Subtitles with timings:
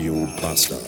[0.00, 0.80] Radio Bastard.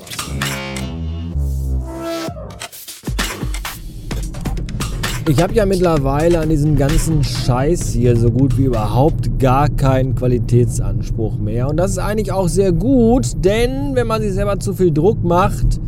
[5.29, 10.15] Ich habe ja mittlerweile an diesem ganzen Scheiß hier so gut wie überhaupt gar keinen
[10.15, 11.69] Qualitätsanspruch mehr.
[11.69, 15.23] Und das ist eigentlich auch sehr gut, denn wenn man sich selber zu viel Druck
[15.23, 15.79] macht,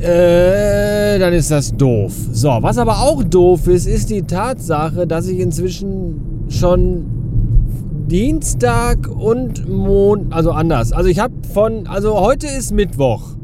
[0.00, 2.12] äh, dann ist das doof.
[2.32, 7.25] So, was aber auch doof ist, ist die Tatsache, dass ich inzwischen schon
[8.08, 10.92] Dienstag und Mond, also anders.
[10.92, 13.34] Also ich habe von, also heute ist Mittwoch.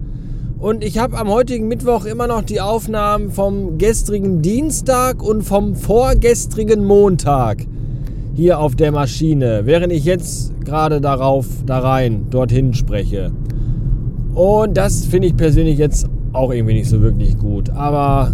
[0.61, 5.75] Und ich habe am heutigen Mittwoch immer noch die Aufnahmen vom gestrigen Dienstag und vom
[5.75, 7.66] vorgestrigen Montag
[8.35, 13.33] hier auf der Maschine, während ich jetzt gerade darauf, da rein, dorthin spreche.
[14.33, 17.71] Und das finde ich persönlich jetzt auch irgendwie nicht so wirklich gut.
[17.71, 18.33] Aber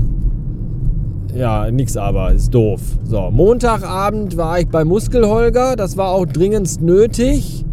[1.35, 2.81] ja, nix aber, ist doof.
[3.05, 7.65] So, Montagabend war ich bei Muskelholger, das war auch dringendst nötig.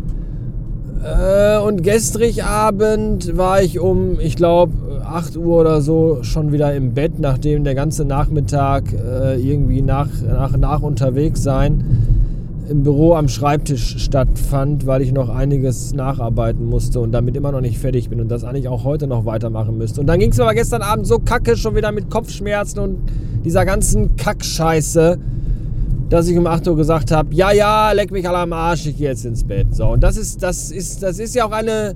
[1.04, 4.74] Äh, und gestrig Abend war ich um, ich glaube,
[5.06, 10.10] 8 Uhr oder so schon wieder im Bett, nachdem der ganze Nachmittag äh, irgendwie nach,
[10.28, 12.15] nach, nach unterwegs sein
[12.70, 17.62] im Büro am Schreibtisch stattfand, weil ich noch einiges nacharbeiten musste und damit immer noch
[17.62, 20.02] nicht fertig bin und das eigentlich auch heute noch weitermachen müsste.
[20.02, 22.98] Und dann ging es aber gestern Abend so kacke, schon wieder mit Kopfschmerzen und
[23.44, 25.20] dieser ganzen Kackscheiße,
[26.10, 28.98] dass ich um 8 Uhr gesagt habe, ja, ja, leck mich alle am Arsch, ich
[28.98, 29.68] gehe jetzt ins Bett.
[29.76, 31.94] So, und das ist, das ist, das ist ja auch eine,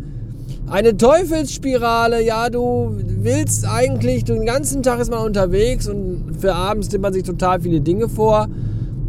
[0.68, 2.24] eine Teufelsspirale.
[2.24, 7.14] Ja, du willst eigentlich, den ganzen Tag ist man unterwegs und für abends nimmt man
[7.14, 8.48] sich total viele Dinge vor.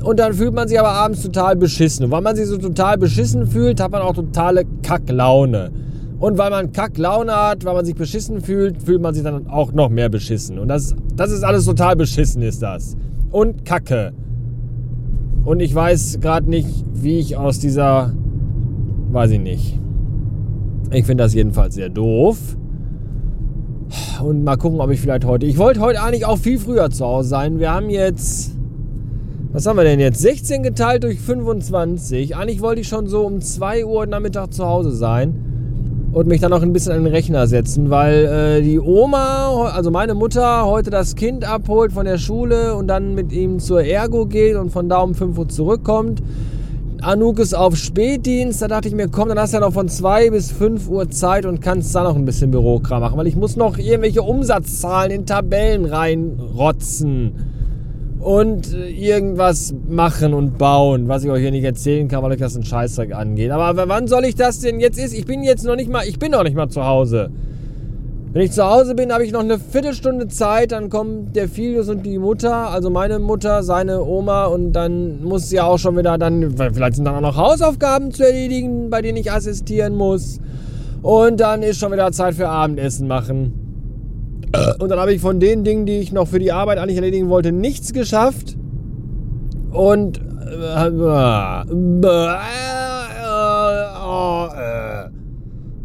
[0.02, 2.06] Und dann fühlt man sich aber abends total beschissen.
[2.06, 5.70] Und weil man sich so total beschissen fühlt, hat man auch totale Kacklaune.
[6.18, 9.72] Und weil man Kacklaune hat, weil man sich beschissen fühlt, fühlt man sich dann auch
[9.72, 10.58] noch mehr beschissen.
[10.58, 12.96] Und das, das ist alles total beschissen, ist das.
[13.30, 14.12] Und Kacke.
[15.44, 18.12] Und ich weiß gerade nicht, wie ich aus dieser.
[19.12, 19.78] Weiß ich nicht.
[20.92, 22.38] Ich finde das jedenfalls sehr doof.
[24.22, 25.46] Und mal gucken, ob ich vielleicht heute.
[25.46, 27.58] Ich wollte heute eigentlich auch viel früher zu Hause sein.
[27.58, 28.52] Wir haben jetzt
[29.52, 30.20] was haben wir denn jetzt?
[30.20, 32.36] 16 geteilt durch 25.
[32.36, 36.50] Eigentlich wollte ich schon so um 2 Uhr Nachmittag zu Hause sein und mich dann
[36.50, 40.90] noch ein bisschen an den Rechner setzen, weil äh, die Oma, also meine Mutter, heute
[40.90, 44.88] das Kind abholt von der Schule und dann mit ihm zur Ergo geht und von
[44.88, 46.22] da um 5 Uhr zurückkommt.
[47.02, 49.88] Anouk ist auf Spätdienst, da dachte ich mir, komm, dann hast du ja noch von
[49.88, 53.36] 2 bis 5 Uhr Zeit und kannst da noch ein bisschen Bürokram machen, weil ich
[53.36, 57.49] muss noch irgendwelche Umsatzzahlen in Tabellen reinrotzen
[58.20, 62.38] und äh, irgendwas machen und bauen, was ich euch hier nicht erzählen kann, weil euch
[62.38, 63.50] das ein Scheißdreck angeht.
[63.50, 65.14] Aber wann soll ich das denn jetzt ist?
[65.14, 67.30] Ich bin jetzt noch nicht mal, ich bin noch nicht mal zu Hause.
[68.32, 71.88] Wenn ich zu Hause bin, habe ich noch eine Viertelstunde Zeit, dann kommt der Filius
[71.88, 76.16] und die Mutter, also meine Mutter, seine Oma und dann muss sie auch schon wieder
[76.16, 80.38] dann, vielleicht sind dann auch noch Hausaufgaben zu erledigen, bei denen ich assistieren muss.
[81.02, 83.59] Und dann ist schon wieder Zeit für Abendessen machen.
[84.78, 87.28] Und dann habe ich von den Dingen, die ich noch für die Arbeit eigentlich erledigen
[87.28, 88.56] wollte, nichts geschafft.
[89.70, 91.62] Und äh, äh,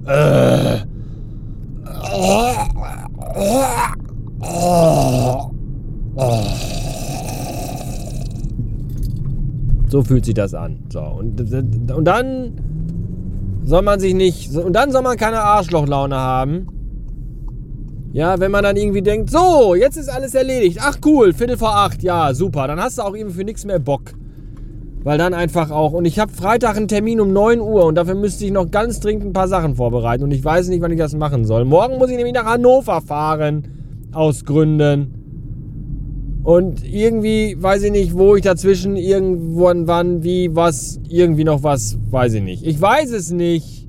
[0.08, 0.80] äh,
[9.88, 10.80] so fühlt sich das an.
[10.92, 11.40] So, und,
[11.92, 12.54] und dann
[13.64, 14.56] soll man sich nicht.
[14.56, 16.68] Und dann soll man keine Arschlochlaune haben.
[18.16, 20.80] Ja, wenn man dann irgendwie denkt, so, jetzt ist alles erledigt.
[20.82, 22.66] Ach cool, Viertel vor acht, ja, super.
[22.66, 24.14] Dann hast du auch irgendwie für nichts mehr Bock.
[25.04, 28.16] Weil dann einfach auch, und ich habe Freitag einen Termin um 9 Uhr und dafür
[28.16, 30.98] müsste ich noch ganz dringend ein paar Sachen vorbereiten und ich weiß nicht, wann ich
[30.98, 31.66] das machen soll.
[31.66, 33.68] Morgen muss ich nämlich nach Hannover fahren,
[34.14, 36.40] aus Gründen.
[36.46, 41.98] Und irgendwie weiß ich nicht, wo ich dazwischen irgendwann, wann, wie, was, irgendwie noch was,
[42.12, 42.66] weiß ich nicht.
[42.66, 43.85] Ich weiß es nicht.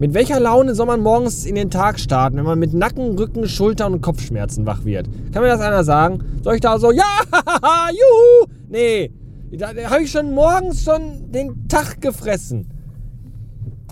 [0.00, 3.48] Mit welcher Laune soll man morgens in den Tag starten, wenn man mit Nacken, Rücken,
[3.48, 5.08] Schultern und Kopfschmerzen wach wird?
[5.32, 6.20] Kann mir das einer sagen?
[6.44, 7.02] Soll ich da so, ja,
[7.90, 8.52] juhu?
[8.68, 9.10] Nee,
[9.50, 12.68] da, habe ich schon morgens schon den Tag gefressen.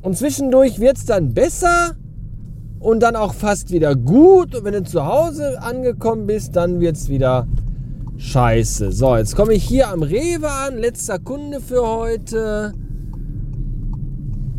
[0.02, 1.96] Und zwischendurch wird es dann besser
[2.78, 4.54] und dann auch fast wieder gut.
[4.54, 7.48] Und wenn du zu Hause angekommen bist, dann wird es wieder
[8.16, 8.92] scheiße.
[8.92, 10.78] So, jetzt komme ich hier am Rewe an.
[10.78, 12.74] Letzter Kunde für heute.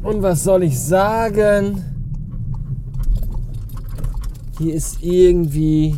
[0.07, 1.83] Und was soll ich sagen?
[4.57, 5.97] Hier ist irgendwie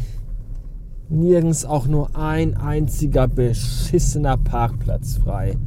[1.09, 5.59] nirgends auch nur ein einziger beschissener Parkplatz frei.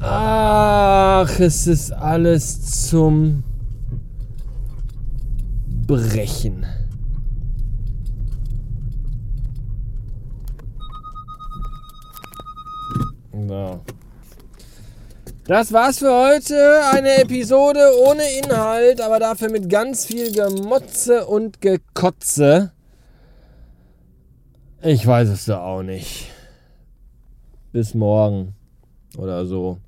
[0.00, 3.44] Ach, es ist alles zum
[5.86, 6.64] Brechen.
[13.46, 13.80] So.
[15.44, 16.82] Das war's für heute.
[16.92, 22.70] Eine Episode ohne Inhalt, aber dafür mit ganz viel Gemotze und Gekotze.
[24.82, 26.30] Ich weiß es da auch nicht.
[27.72, 28.54] Bis morgen
[29.18, 29.78] oder so.